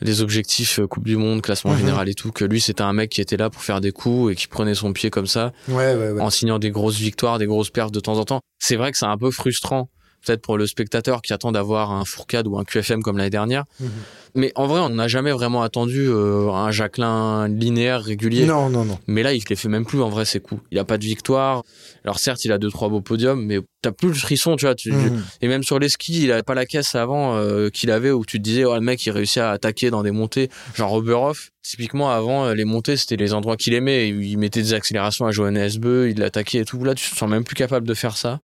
les 0.00 0.20
objectifs 0.20 0.80
euh, 0.80 0.86
Coupe 0.88 1.04
du 1.04 1.16
Monde, 1.16 1.42
classement 1.42 1.72
Mhm. 1.72 1.78
général 1.78 2.08
et 2.08 2.14
tout. 2.14 2.32
Que 2.32 2.44
lui, 2.44 2.60
c'était 2.60 2.82
un 2.82 2.92
mec 2.92 3.10
qui 3.10 3.20
était 3.20 3.36
là 3.36 3.50
pour 3.50 3.62
faire 3.62 3.80
des 3.80 3.92
coups 3.92 4.32
et 4.32 4.34
qui 4.34 4.48
prenait 4.48 4.74
son 4.74 4.92
pied 4.92 5.10
comme 5.10 5.26
ça. 5.28 5.52
Ouais, 5.68 5.94
ouais, 5.94 6.10
ouais. 6.10 6.20
en 6.20 6.30
signant 6.30 6.58
des 6.58 6.70
grosses 6.70 6.98
victoires, 6.98 7.38
des 7.38 7.46
grosses 7.46 7.70
perfs 7.70 7.92
de 7.92 8.00
temps 8.00 8.18
en 8.18 8.24
temps. 8.24 8.40
C'est 8.58 8.76
vrai 8.76 8.90
que 8.90 8.98
c'est 8.98 9.06
un 9.06 9.16
peu 9.18 9.30
frustrant, 9.30 9.88
peut-être 10.24 10.42
pour 10.42 10.58
le 10.58 10.66
spectateur 10.66 11.22
qui 11.22 11.32
attend 11.32 11.52
d'avoir 11.52 11.92
un 11.92 12.04
Fourcade 12.04 12.46
ou 12.46 12.58
un 12.58 12.64
QFM 12.64 13.02
comme 13.02 13.16
l'année 13.18 13.30
dernière. 13.30 13.64
Mhm. 13.80 13.88
Mais 14.34 14.52
en 14.56 14.66
vrai, 14.66 14.80
on 14.80 14.90
n'a 14.90 15.08
jamais 15.08 15.32
vraiment 15.32 15.62
attendu 15.62 16.06
euh, 16.08 16.50
un 16.52 16.70
Jacqueline 16.70 17.58
linéaire 17.58 18.02
régulier. 18.02 18.44
Non, 18.46 18.68
non, 18.68 18.84
non. 18.84 18.98
Mais 19.06 19.22
là, 19.22 19.32
il 19.32 19.42
les 19.48 19.56
fait 19.56 19.68
même 19.68 19.86
plus 19.86 20.02
en 20.02 20.10
vrai 20.10 20.24
ses 20.26 20.38
coups. 20.38 20.60
Il 20.70 20.78
a 20.78 20.84
pas 20.84 20.98
de 20.98 21.04
victoire. 21.04 21.62
Alors 22.04 22.18
certes, 22.18 22.44
il 22.44 22.52
a 22.52 22.58
deux 22.58 22.70
trois 22.70 22.88
beaux 22.88 23.00
podiums, 23.00 23.42
mais 23.44 23.58
t'as 23.82 23.90
plus 23.90 24.08
le 24.08 24.14
frisson, 24.14 24.56
tu 24.56 24.66
vois. 24.66 24.74
tu- 24.74 24.92
Mhm. 24.92 25.22
Et 25.40 25.48
même 25.48 25.62
sur 25.62 25.78
les 25.78 25.88
skis, 25.88 26.24
il 26.24 26.32
a 26.32 26.42
pas 26.42 26.54
la 26.54 26.66
caisse 26.66 26.94
avant 26.94 27.36
euh, 27.36 27.70
qu'il 27.70 27.90
avait 27.90 28.10
où 28.10 28.24
tu 28.24 28.38
te 28.38 28.42
disais, 28.42 28.64
oh, 28.64 28.74
le 28.74 28.80
mec, 28.80 29.04
il 29.06 29.10
réussit 29.10 29.38
à 29.38 29.50
attaquer 29.52 29.90
dans 29.90 30.02
des 30.02 30.10
montées. 30.10 30.50
Genre 30.74 30.92
Oberhof, 30.92 31.50
typiquement 31.62 32.10
avant, 32.10 32.44
euh, 32.46 32.54
les 32.54 32.64
montées, 32.64 32.96
c'était 32.96 33.16
les 33.16 33.32
endroits 33.32 33.56
qu'il 33.56 33.72
aimait. 33.74 34.08
Il 34.10 34.36
mettait 34.36 34.62
des 34.62 34.74
accélérations 34.74 35.26
à 35.26 35.30
Johannes 35.30 35.70
Beu, 35.78 36.10
il 36.10 36.18
l'attaquait 36.18 36.58
et 36.58 36.64
tout. 36.64 36.82
Là, 36.84 36.94
tu 36.94 37.10
te 37.10 37.16
sens 37.16 37.28
même 37.30 37.44
plus 37.44 37.56
capable 37.56 37.86
de 37.88 37.94
faire 37.94 38.16
ça. 38.16 38.40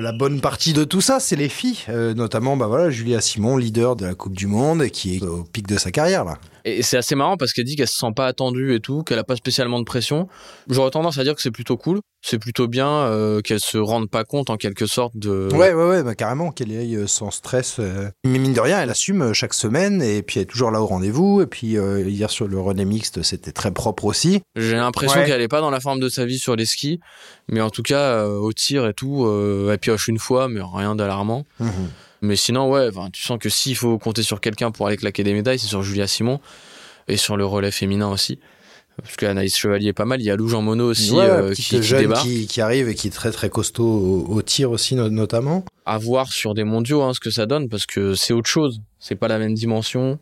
La 0.00 0.12
bonne 0.12 0.40
partie 0.40 0.72
de 0.72 0.82
tout 0.84 1.02
ça, 1.02 1.20
c'est 1.20 1.36
les 1.36 1.50
filles, 1.50 1.80
Euh, 1.90 2.14
notamment 2.14 2.56
bah 2.56 2.66
voilà 2.66 2.88
Julia 2.88 3.20
Simon, 3.20 3.58
leader 3.58 3.96
de 3.96 4.06
la 4.06 4.14
Coupe 4.14 4.34
du 4.34 4.46
Monde, 4.46 4.86
qui 4.88 5.16
est 5.16 5.22
au 5.22 5.44
pic 5.44 5.66
de 5.66 5.76
sa 5.76 5.90
carrière 5.90 6.24
là. 6.24 6.38
Et 6.64 6.82
c'est 6.82 6.96
assez 6.96 7.14
marrant 7.14 7.36
parce 7.36 7.52
qu'elle 7.52 7.64
dit 7.64 7.76
qu'elle 7.76 7.88
se 7.88 7.96
sent 7.98 8.12
pas 8.14 8.26
attendue 8.26 8.74
et 8.74 8.80
tout, 8.80 9.02
qu'elle 9.02 9.18
a 9.18 9.24
pas 9.24 9.36
spécialement 9.36 9.78
de 9.78 9.84
pression. 9.84 10.28
J'aurais 10.68 10.90
tendance 10.90 11.18
à 11.18 11.24
dire 11.24 11.34
que 11.34 11.42
c'est 11.42 11.50
plutôt 11.50 11.76
cool. 11.76 12.00
C'est 12.22 12.38
plutôt 12.38 12.68
bien 12.68 12.86
euh, 12.88 13.40
qu'elle 13.40 13.60
se 13.60 13.78
rende 13.78 14.10
pas 14.10 14.24
compte 14.24 14.50
en 14.50 14.56
quelque 14.58 14.84
sorte 14.86 15.16
de. 15.16 15.48
Ouais, 15.52 15.72
ouais, 15.72 15.88
ouais, 15.88 16.02
bah, 16.02 16.14
carrément, 16.14 16.50
qu'elle 16.52 16.70
aille 16.72 16.96
euh, 16.96 17.06
sans 17.06 17.30
stress. 17.30 17.76
euh. 17.78 18.10
Mais 18.26 18.38
mine 18.38 18.52
de 18.52 18.60
rien, 18.60 18.78
elle 18.82 18.90
assume 18.90 19.22
euh, 19.22 19.32
chaque 19.32 19.54
semaine, 19.54 20.02
et 20.02 20.22
puis 20.22 20.38
elle 20.38 20.42
est 20.42 20.46
toujours 20.46 20.70
là 20.70 20.82
au 20.82 20.86
rendez-vous. 20.86 21.40
Et 21.40 21.46
puis 21.46 21.78
euh, 21.78 22.06
hier 22.06 22.28
sur 22.28 22.46
le 22.46 22.60
relais 22.60 22.84
mixte, 22.84 23.22
c'était 23.22 23.52
très 23.52 23.70
propre 23.70 24.04
aussi. 24.04 24.42
J'ai 24.54 24.76
l'impression 24.76 25.20
Ouais. 25.20 25.26
qu'elle 25.26 25.40
est 25.40 25.48
pas 25.48 25.62
dans 25.62 25.70
la 25.70 25.80
forme 25.80 25.98
de 26.00 26.10
sa 26.10 26.26
vie 26.26 26.38
sur 26.38 26.56
les 26.56 26.66
skis, 26.66 27.00
mais 27.48 27.62
en 27.62 27.70
tout 27.70 27.82
cas 27.82 28.26
au 28.26 28.52
tir 28.52 28.86
et 28.86 28.92
tout, 28.92 29.26
elle 29.70 29.78
pioche 29.78 30.08
une 30.08 30.18
fois, 30.18 30.48
mais 30.48 30.60
rien 30.62 30.94
d'alarmant. 30.94 31.46
Mais 32.22 32.36
sinon, 32.36 32.68
ouais, 32.70 32.90
tu 33.12 33.22
sens 33.22 33.38
que 33.38 33.48
s'il 33.48 33.76
faut 33.76 33.98
compter 33.98 34.22
sur 34.22 34.40
quelqu'un 34.40 34.70
pour 34.70 34.86
aller 34.86 34.96
claquer 34.96 35.24
des 35.24 35.32
médailles, 35.32 35.58
c'est 35.58 35.66
sur 35.68 35.82
Julia 35.82 36.06
Simon 36.06 36.40
et 37.08 37.16
sur 37.16 37.36
le 37.36 37.44
relais 37.46 37.70
féminin 37.70 38.10
aussi. 38.10 38.38
Parce 39.02 39.16
qu'Anaïs 39.16 39.56
Chevalier 39.56 39.88
est 39.88 39.92
pas 39.94 40.04
mal. 40.04 40.20
Il 40.20 40.24
y 40.24 40.30
a 40.30 40.36
Lou 40.36 40.46
Jean 40.48 40.60
Monod 40.60 40.90
aussi 40.90 41.12
Ouais, 41.12 41.20
euh, 41.24 41.54
qui, 41.54 41.62
qui 41.62 41.82
jeune 41.82 42.00
débarque. 42.00 42.22
qui, 42.26 42.46
qui 42.46 42.60
arrive 42.60 42.88
et 42.90 42.94
qui 42.94 43.08
est 43.08 43.10
très 43.12 43.30
très 43.30 43.48
costaud 43.48 43.86
au, 44.28 44.34
au 44.34 44.42
tir 44.42 44.70
aussi 44.70 44.94
no- 44.94 45.08
notamment. 45.08 45.64
À 45.86 45.96
voir 45.96 46.30
sur 46.32 46.52
des 46.52 46.64
mondiaux 46.64 47.02
hein, 47.02 47.14
ce 47.14 47.20
que 47.20 47.30
ça 47.30 47.46
donne 47.46 47.68
parce 47.70 47.86
que 47.86 48.14
c'est 48.14 48.34
autre 48.34 48.50
chose. 48.50 48.82
C'est 48.98 49.14
pas 49.14 49.28
la 49.28 49.38
même 49.38 49.54
dimension. 49.54 50.18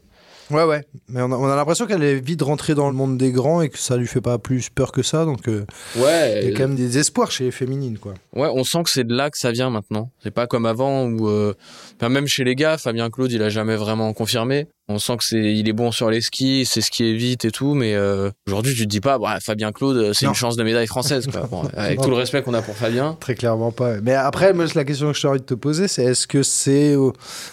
Ouais, 0.50 0.64
ouais. 0.64 0.82
Mais 1.08 1.20
on 1.22 1.30
a, 1.30 1.36
on 1.36 1.46
a 1.46 1.56
l'impression 1.56 1.86
qu'elle 1.86 2.02
est 2.02 2.20
vite 2.20 2.42
rentrée 2.42 2.74
dans 2.74 2.88
le 2.88 2.94
monde 2.94 3.18
des 3.18 3.32
grands 3.32 3.60
et 3.60 3.68
que 3.68 3.78
ça 3.78 3.96
lui 3.96 4.06
fait 4.06 4.20
pas 4.22 4.38
plus 4.38 4.70
peur 4.70 4.92
que 4.92 5.02
ça. 5.02 5.24
Donc 5.24 5.46
euh, 5.48 5.66
Ouais. 5.96 6.40
il 6.42 6.48
y 6.50 6.54
a 6.54 6.56
quand 6.56 6.68
même 6.68 6.74
des 6.76 6.96
espoirs 6.98 7.30
chez 7.30 7.44
les 7.44 7.50
féminines, 7.50 7.98
quoi. 7.98 8.14
Ouais, 8.34 8.48
on 8.54 8.64
sent 8.64 8.82
que 8.84 8.90
c'est 8.90 9.04
de 9.04 9.14
là 9.14 9.30
que 9.30 9.38
ça 9.38 9.52
vient 9.52 9.68
maintenant. 9.70 10.10
C'est 10.22 10.30
pas 10.30 10.46
comme 10.46 10.64
avant 10.66 11.04
où, 11.06 11.28
euh, 11.28 11.54
enfin, 11.96 12.08
même 12.08 12.26
chez 12.26 12.44
les 12.44 12.54
gars, 12.54 12.78
Fabien 12.78 13.10
Claude, 13.10 13.30
il 13.32 13.42
a 13.42 13.48
jamais 13.50 13.76
vraiment 13.76 14.12
confirmé. 14.14 14.66
On 14.90 14.98
sent 14.98 15.18
que 15.18 15.24
c'est, 15.24 15.54
il 15.54 15.68
est 15.68 15.72
bon 15.74 15.92
sur 15.92 16.08
les 16.10 16.22
skis, 16.22 16.64
c'est 16.64 16.80
skier 16.80 17.12
vite 17.14 17.44
et 17.44 17.50
tout, 17.50 17.74
mais 17.74 17.94
euh, 17.94 18.30
aujourd'hui 18.46 18.74
tu 18.74 18.84
te 18.84 18.88
dis 18.88 19.00
pas, 19.00 19.18
bah, 19.18 19.38
Fabien 19.38 19.70
Claude, 19.70 20.12
c'est 20.14 20.24
Non. 20.24 20.32
une 20.32 20.34
chance 20.34 20.56
de 20.56 20.62
médaille 20.62 20.86
française. 20.86 21.26
Quoi. 21.30 21.46
Bon, 21.50 21.68
avec 21.76 21.98
Non. 21.98 22.04
tout 22.04 22.10
le 22.10 22.16
respect 22.16 22.42
qu'on 22.42 22.54
a 22.54 22.62
pour 22.62 22.74
Fabien. 22.74 23.14
Très 23.20 23.34
clairement 23.34 23.70
pas. 23.70 24.00
Mais 24.00 24.14
après, 24.14 24.54
moi, 24.54 24.64
la 24.74 24.84
question 24.86 25.12
que 25.12 25.18
j'ai 25.18 25.28
envie 25.28 25.40
de 25.40 25.44
te 25.44 25.52
poser, 25.54 25.88
c'est 25.88 26.04
est-ce 26.04 26.26
que 26.26 26.42
c'est, 26.42 26.94
euh, 26.96 27.10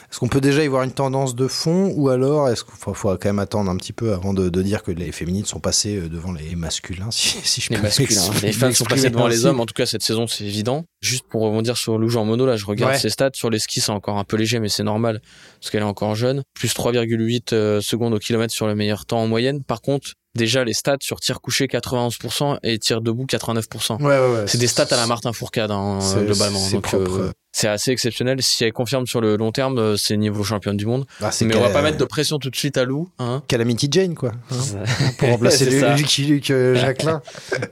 est-ce 0.10 0.20
qu'on 0.20 0.30
peut 0.30 0.40
déjà 0.40 0.64
y 0.64 0.68
voir 0.68 0.84
une 0.84 0.94
tendance 0.94 1.36
de 1.36 1.48
fond, 1.48 1.92
ou 1.98 2.08
alors 2.08 2.48
est-ce 2.48 2.64
qu'il 2.64 2.74
faut, 2.76 2.94
faut 2.94 3.10
quand 3.10 3.26
même 3.26 3.40
attendre 3.40 3.70
un 3.70 3.76
petit 3.76 3.92
peu 3.94 4.14
avant 4.14 4.34
de, 4.34 4.48
de 4.48 4.62
dire 4.62 4.82
que 4.82 4.92
les 4.92 5.12
féminines 5.12 5.44
sont 5.46 5.60
passées 5.60 5.98
euh, 5.98 6.08
devant 6.08 6.32
les 6.32 6.56
masculins, 6.56 7.08
si, 7.12 7.38
si 7.44 7.60
je 7.60 7.70
Les 7.72 7.76
peux 7.76 7.82
masculins, 7.84 8.08
m'ex- 8.30 8.42
les 8.44 8.52
femmes 8.54 8.72
sont 8.74 8.86
passées 8.86 9.10
devant 9.10 9.28
les 9.28 9.46
hommes. 9.46 9.60
En 9.60 9.66
tout 9.66 9.74
cas, 9.74 9.86
cette 9.86 10.04
saison, 10.04 10.26
c'est 10.28 10.46
évident. 10.46 10.86
Juste 11.02 11.26
pour 11.30 11.42
rebondir 11.44 11.76
sur 11.76 11.98
Lou 11.98 12.08
Jean 12.10 12.24
Monod, 12.24 12.48
là, 12.48 12.56
je 12.56 12.66
regarde 12.66 12.94
Ouais. 12.94 12.98
ses 13.00 13.10
stats. 13.10 13.32
Sur 13.34 13.50
les 13.50 13.60
skis, 13.60 13.82
c'est 13.82 13.92
encore 13.92 14.18
un 14.18 14.24
peu 14.24 14.38
léger, 14.38 14.60
mais 14.60 14.70
c'est 14.70 14.84
normal 14.84 15.22
parce 15.60 15.70
qu'elle 15.70 15.82
est 15.82 15.86
encore 15.86 16.16
jeune. 16.16 16.42
Plus 16.54 16.70
3,8 16.74 17.25
euh, 17.54 17.82
secondes 17.82 18.14
au 18.14 18.20
kilomètre 18.20 18.54
sur 18.54 18.68
le 18.68 18.76
meilleur 18.76 19.06
temps 19.06 19.20
en 19.20 19.28
moyenne. 19.28 19.64
Par 19.64 19.82
contre, 19.82 20.14
déjà, 20.36 20.64
les 20.64 20.74
stats 20.74 20.98
sur 21.02 21.20
tir 21.20 21.42
couché 21.42 21.66
91% 21.68 22.58
et 22.64 22.78
tir 22.80 23.02
debout 23.02 23.26
89%. 23.26 24.02
Ouais, 24.02 24.06
ouais, 24.06 24.18
ouais. 24.36 24.48
C'est 24.48 24.58
des 24.58 24.68
stats 24.68 24.88
à 24.92 24.98
la 24.98 25.08
Martin 25.08 25.34
Fourcade, 25.34 25.72
hein, 25.72 26.00
globalement. 26.26 26.60
c'est 26.60 26.74
Donc, 26.76 26.84
propre. 26.84 27.12
euh, 27.20 27.32
c'est 27.58 27.70
assez 27.70 27.92
exceptionnel. 27.92 28.42
Si 28.42 28.66
elle 28.66 28.74
confirme 28.74 29.08
sur 29.08 29.22
le 29.22 29.38
long 29.38 29.54
terme, 29.54 29.78
euh, 29.78 29.96
c'est 29.96 30.18
niveau 30.18 30.44
championne 30.44 30.76
du 30.76 30.86
monde. 30.86 31.06
Ah, 31.22 31.32
c'est 31.32 31.46
Mais 31.46 31.56
on 31.56 31.62
va 31.62 31.70
pas 31.70 31.82
mettre 31.82 31.98
de 31.98 32.04
pression 32.04 32.38
tout 32.38 32.50
de 32.50 32.56
suite 32.58 32.76
à 32.78 32.84
Lou. 32.84 33.08
Hein. 33.18 33.44
Calamity 33.48 33.88
Jane, 33.90 34.14
quoi. 34.14 34.34
hein, 34.52 34.56
pour 35.18 35.30
remplacer. 35.30 35.66
Lucky 35.98 36.24
Luke 36.26 36.52
euh, 36.52 36.76
Jacquelin. 36.82 37.22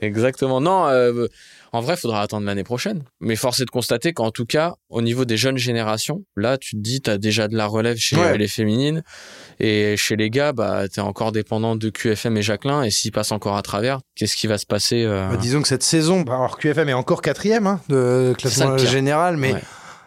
Exactement. 0.00 0.62
Non, 0.62 0.86
euh, 0.88 1.26
en 1.72 1.80
vrai, 1.82 1.94
il 1.96 2.00
faudra 2.00 2.22
attendre 2.22 2.46
l'année 2.46 2.64
prochaine. 2.64 3.02
Mais 3.20 3.36
force 3.36 3.60
est 3.60 3.66
de 3.66 3.70
constater 3.70 4.14
qu'en 4.14 4.30
tout 4.30 4.46
cas, 4.46 4.74
au 4.88 5.02
niveau 5.02 5.26
des 5.26 5.36
jeunes 5.36 5.58
générations, 5.58 6.22
là, 6.34 6.56
tu 6.56 6.76
te 6.76 6.80
dis, 6.80 7.02
tu 7.02 7.10
as 7.10 7.18
déjà 7.18 7.48
de 7.48 7.56
la 7.56 7.66
relève 7.66 7.98
chez 7.98 8.16
Ouais. 8.16 8.38
les 8.38 8.48
féminines. 8.48 9.02
Et 9.60 9.96
chez 9.98 10.16
les 10.16 10.30
gars, 10.30 10.52
bah, 10.52 10.88
tu 10.88 11.00
es 11.00 11.02
encore 11.02 11.30
dépendant 11.32 11.76
de 11.76 11.90
QFM 11.90 12.36
et 12.38 12.42
Jacqueline. 12.42 12.84
Et 12.84 12.90
s'ils 12.90 13.12
passent 13.12 13.32
encore 13.32 13.56
à 13.58 13.62
travers, 13.62 14.00
qu'est-ce 14.14 14.36
qui 14.36 14.46
va 14.46 14.56
se 14.56 14.66
passer 14.66 15.04
euh, 15.04 15.28
Bah, 15.28 15.36
disons 15.36 15.60
que 15.60 15.68
cette 15.68 15.82
saison, 15.82 16.22
bah, 16.22 16.34
alors 16.36 16.58
QFM 16.58 16.88
est 16.88 16.94
encore 16.94 17.20
quatrième 17.20 17.66
hein, 17.66 17.80
de 17.90 18.34
classement 18.38 18.78
général, 18.78 19.36
mais 19.36 19.52
Ouais. 19.54 19.60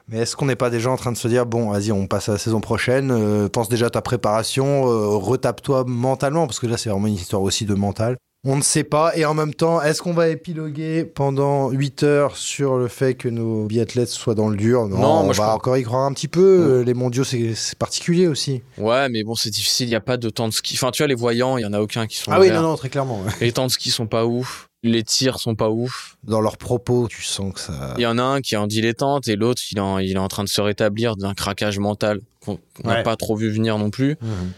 Mais 0.09 0.19
est-ce 0.19 0.35
qu'on 0.35 0.45
n'est 0.45 0.55
pas 0.55 0.69
déjà 0.69 0.89
en 0.89 0.95
train 0.97 1.11
de 1.11 1.17
se 1.17 1.27
dire, 1.27 1.45
bon, 1.45 1.69
vas-y, 1.71 1.91
on 1.91 2.07
passe 2.07 2.29
à 2.29 2.33
la 2.33 2.37
saison 2.37 2.61
prochaine, 2.61 3.11
euh, 3.11 3.49
pense 3.49 3.67
déjà 3.67 3.87
à 3.87 3.89
ta 3.89 4.01
préparation, 4.01 4.87
euh, 4.87 5.07
retape-toi 5.17 5.83
mentalement, 5.87 6.47
parce 6.47 6.59
que 6.59 6.67
là, 6.67 6.77
c'est 6.77 6.89
vraiment 6.89 7.07
une 7.07 7.15
histoire 7.15 7.41
aussi 7.41 7.65
de 7.65 7.73
mental. 7.73 8.15
On 8.45 8.55
ne 8.55 8.61
sait 8.61 8.85
pas. 8.85 9.17
Et 9.17 9.25
en 9.25 9.33
même 9.33 9.53
temps, 9.53 9.81
est-ce 9.81 10.01
qu'on 10.01 10.13
va 10.13 10.29
épiloguer 10.29 11.03
pendant 11.03 11.69
8 11.71 12.03
heures 12.03 12.37
sur 12.37 12.77
le 12.77 12.87
fait 12.87 13.15
que 13.15 13.27
nos 13.27 13.65
biathlètes 13.65 14.07
soient 14.07 14.35
dans 14.35 14.47
le 14.47 14.55
dur? 14.55 14.87
Non, 14.87 14.97
Non, 14.99 15.07
on 15.07 15.23
moi, 15.25 15.33
je 15.33 15.37
va 15.39 15.43
crois- 15.45 15.55
encore 15.55 15.77
y 15.77 15.83
croire 15.83 16.03
un 16.05 16.13
petit 16.13 16.29
peu. 16.29 16.81
Les 16.85 16.93
mondiaux, 16.93 17.25
c'est 17.25 17.55
particulier 17.77 18.27
aussi. 18.27 18.61
Ouais, 18.77 19.09
mais 19.09 19.23
bon, 19.23 19.35
c'est 19.35 19.49
difficile. 19.49 19.89
Il 19.89 19.91
y 19.91 19.95
a 19.95 19.99
pas 20.01 20.15
de 20.15 20.29
temps 20.29 20.47
de 20.47 20.53
ski. 20.53 20.75
Enfin, 20.75 20.91
tu 20.91 21.01
vois, 21.03 21.07
les 21.07 21.15
voyants, 21.15 21.57
il 21.57 21.63
y 21.63 21.65
en 21.65 21.73
a 21.73 21.81
aucun 21.81 22.05
qui 22.07 22.17
sont. 22.17 22.31
Ah 22.31 22.39
oui, 22.39 22.49
non, 22.51 22.61
non, 22.61 22.75
très 22.77 22.87
clairement. 22.89 23.21
ouais. 23.23 23.31
Les 23.41 23.51
temps 23.51 23.65
de 23.65 23.71
ski 23.71 23.89
sont 23.89 24.07
pas 24.07 24.25
ouf. 24.25 24.66
Les 24.84 25.03
tirs 25.03 25.39
sont 25.39 25.55
pas 25.55 25.69
ouf. 25.69 26.17
Dans 26.24 26.39
leurs 26.39 26.57
propos, 26.57 27.07
tu 27.10 27.24
sens 27.24 27.53
que 27.53 27.60
ça. 27.60 27.96
Il 27.98 28.01
y 28.01 28.05
en 28.05 28.17
a 28.17 28.22
un 28.24 28.41
qui 28.41 28.53
est 28.53 28.57
en 28.57 28.67
dilettante 28.67 29.27
et 29.27 29.36
l'autre, 29.36 29.62
il, 29.72 29.77
est 29.77 29.81
en- 29.81 29.98
il 29.98 30.12
est 30.13 30.17
en 30.19 30.27
train 30.27 30.43
de 30.43 30.50
se 30.50 30.62
rétablir 30.62 31.15
d'un 31.15 31.34
craquage 31.34 31.79
mental 31.79 32.22
qu'on 32.41 32.60
n'a 32.84 32.98
Ouais. 32.98 33.03
pas 33.03 33.15
trop 33.15 33.36
vu 33.36 33.50
venir 33.50 33.77
non 33.79 33.89
plus. 33.89 34.17
Mhm. 34.22 34.51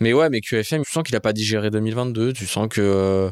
Mais 0.00 0.12
ouais, 0.12 0.28
mais 0.30 0.40
QFM, 0.40 0.82
tu 0.84 0.92
sens 0.92 1.02
qu'il 1.02 1.16
a 1.16 1.20
pas 1.20 1.32
digéré 1.32 1.70
2022. 1.70 2.32
Tu 2.32 2.46
sens 2.46 2.68
que 2.70 2.80
euh, 2.80 3.30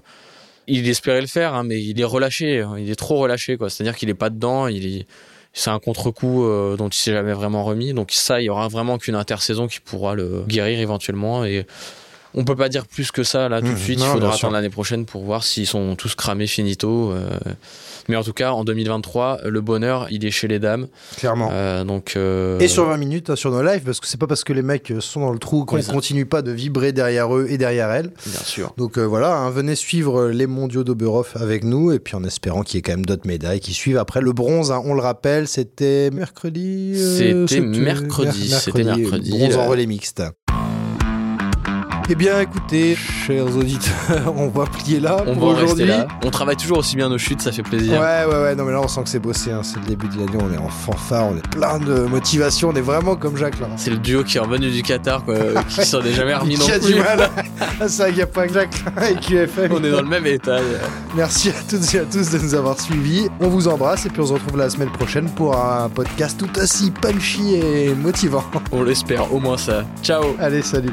il 0.66 0.88
espérait 0.88 1.20
le 1.20 1.26
faire, 1.26 1.54
hein, 1.54 1.64
mais 1.64 1.80
il 1.82 2.00
est 2.00 2.04
relâché. 2.04 2.60
hein. 2.60 2.74
Il 2.78 2.90
est 2.90 2.96
trop 2.96 3.18
relâché, 3.18 3.56
quoi. 3.56 3.70
C'est-à-dire 3.70 3.96
qu'il 3.96 4.08
est 4.10 4.14
pas 4.14 4.30
dedans. 4.30 4.66
Il 4.66 4.86
est, 4.98 5.06
c'est 5.52 5.70
un 5.70 5.78
contre-coup 5.78 6.44
euh, 6.44 6.76
dont 6.76 6.88
il 6.88 6.96
s'est 6.96 7.12
jamais 7.12 7.32
vraiment 7.34 7.62
remis. 7.64 7.94
Donc 7.94 8.10
ça, 8.12 8.40
il 8.40 8.44
y 8.44 8.48
aura 8.48 8.66
vraiment 8.68 8.98
qu'une 8.98 9.14
intersaison 9.16 9.68
qui 9.68 9.80
pourra 9.80 10.14
le 10.14 10.44
guérir 10.48 10.78
éventuellement. 10.80 11.44
Et 11.44 11.66
on 12.34 12.44
peut 12.44 12.56
pas 12.56 12.68
dire 12.68 12.86
plus 12.86 13.10
que 13.10 13.22
ça 13.24 13.48
là 13.48 13.60
tout 13.60 13.72
de 13.72 13.76
suite. 13.76 13.98
Non, 13.98 14.06
il 14.06 14.12
faudra 14.12 14.34
attendre 14.34 14.52
l'année 14.54 14.70
prochaine 14.70 15.04
pour 15.04 15.22
voir 15.24 15.44
s'ils 15.44 15.66
sont 15.66 15.94
tous 15.96 16.14
cramés 16.14 16.46
finito. 16.46 17.12
euh. 17.12 17.28
Mais 18.08 18.16
en 18.16 18.24
tout 18.24 18.32
cas, 18.32 18.50
en 18.50 18.64
2023, 18.64 19.42
le 19.44 19.60
bonheur, 19.60 20.08
il 20.10 20.24
est 20.24 20.30
chez 20.32 20.48
les 20.48 20.58
dames. 20.58 20.88
Clairement. 21.18 21.50
Euh, 21.52 21.84
donc 21.84 22.14
euh, 22.16 22.58
Et 22.58 22.66
sur 22.66 22.84
20 22.86 22.96
minutes 22.96 23.30
hein, 23.30 23.36
sur 23.36 23.52
nos 23.52 23.62
lives, 23.62 23.82
parce 23.84 24.00
que 24.00 24.08
c'est 24.08 24.18
pas 24.18 24.26
parce 24.26 24.42
que 24.42 24.52
les 24.52 24.62
mecs 24.62 24.92
sont 24.98 25.20
dans 25.20 25.32
le 25.32 25.38
trou 25.38 25.64
qu'on 25.64 25.80
ça. 25.80 25.92
continue 25.92 26.26
pas 26.26 26.42
de 26.42 26.50
vibrer 26.50 26.92
derrière 26.92 27.32
eux 27.36 27.46
et 27.48 27.58
derrière 27.58 27.90
elles. 27.92 28.10
bien 28.26 28.40
sûr. 28.44 28.74
Donc 28.76 28.98
euh, 28.98 29.04
voilà, 29.04 29.36
hein, 29.36 29.50
venez 29.50 29.76
suivre 29.76 30.26
les 30.30 30.48
mondiaux 30.48 30.82
d'Oberhof 30.82 31.36
avec 31.36 31.62
nous, 31.62 31.92
et 31.92 32.00
puis 32.00 32.16
en 32.16 32.24
espérant 32.24 32.62
qu'il 32.62 32.76
y 32.76 32.78
ait 32.80 32.82
quand 32.82 32.92
même 32.92 33.06
d'autres 33.06 33.26
médailles 33.28 33.60
qui 33.60 33.72
suivent 33.72 33.98
après. 33.98 34.20
Le 34.20 34.32
bronze, 34.32 34.72
hein, 34.72 34.82
on 34.84 34.94
le 34.94 35.00
rappelle, 35.00 35.46
c'était 35.46 36.10
mercredi. 36.12 36.94
euh, 36.96 37.46
C'était 37.46 37.60
mercredi, 37.60 38.48
c'était 38.50 38.82
mercredi, 38.84 39.30
Bronze 39.30 39.56
en 39.56 39.66
relais 39.68 39.86
mixte. 39.86 40.22
Eh 42.12 42.14
bien, 42.14 42.40
écoutez, 42.40 42.94
chers 42.94 43.46
auditeurs, 43.56 44.34
on 44.36 44.48
va 44.48 44.66
plier 44.66 45.00
là 45.00 45.24
On 45.26 45.34
pour 45.34 45.44
aujourd'hui. 45.44 45.86
là. 45.86 46.06
On 46.22 46.28
travaille 46.30 46.56
toujours 46.56 46.76
aussi 46.76 46.94
bien 46.94 47.08
nos 47.08 47.16
chutes, 47.16 47.40
ça 47.40 47.52
fait 47.52 47.62
plaisir. 47.62 47.94
Ouais, 47.94 48.26
ouais, 48.28 48.42
ouais, 48.42 48.54
non, 48.54 48.64
mais 48.66 48.72
là, 48.72 48.82
on 48.82 48.88
sent 48.88 49.04
que 49.04 49.08
c'est 49.08 49.18
bossé. 49.18 49.50
hein, 49.50 49.60
C'est 49.62 49.78
le 49.78 49.86
début 49.86 50.08
de 50.08 50.18
l'année, 50.18 50.36
on 50.38 50.52
est 50.52 50.58
en 50.58 50.68
fanfare, 50.68 51.28
on 51.32 51.36
est 51.38 51.48
plein 51.48 51.78
de 51.78 52.00
motivation, 52.02 52.68
on 52.68 52.74
est 52.74 52.82
vraiment 52.82 53.16
comme 53.16 53.38
Jacques 53.38 53.58
là. 53.60 53.68
C'est 53.76 53.88
le 53.88 53.96
duo 53.96 54.24
qui 54.24 54.36
est 54.36 54.40
revenu 54.40 54.68
du 54.70 54.82
Qatar, 54.82 55.24
quoi, 55.24 55.36
qui 55.70 55.86
s'en 55.86 56.02
est 56.02 56.12
jamais 56.12 56.34
remis 56.34 56.58
non 56.58 56.66
Qui 56.66 56.72
a 56.72 56.78
plus. 56.80 56.92
du 56.92 57.00
mal. 57.00 57.30
Ça, 57.88 58.10
il 58.10 58.16
n'y 58.16 58.20
a 58.20 58.26
pas 58.26 58.46
que 58.46 58.52
Jacques 58.52 58.84
et 59.10 59.14
QFM. 59.14 59.72
On 59.72 59.82
est 59.82 59.90
dans 59.90 60.02
le 60.02 60.08
même 60.08 60.26
état. 60.26 60.58
Merci 61.16 61.48
à 61.48 61.52
toutes 61.66 61.94
et 61.94 62.00
à 62.00 62.04
tous 62.04 62.28
de 62.30 62.38
nous 62.40 62.54
avoir 62.54 62.78
suivis. 62.78 63.28
On 63.40 63.48
vous 63.48 63.68
embrasse 63.68 64.04
et 64.04 64.10
puis 64.10 64.20
on 64.20 64.26
se 64.26 64.34
retrouve 64.34 64.58
la 64.58 64.68
semaine 64.68 64.90
prochaine 64.90 65.30
pour 65.30 65.56
un 65.56 65.88
podcast 65.88 66.36
tout 66.38 66.60
aussi 66.60 66.90
punchy 66.90 67.54
et 67.54 67.94
motivant. 67.94 68.44
On 68.70 68.82
l'espère, 68.82 69.32
au 69.32 69.40
moins 69.40 69.56
ça. 69.56 69.84
Ciao 70.02 70.36
Allez, 70.38 70.60
salut. 70.60 70.92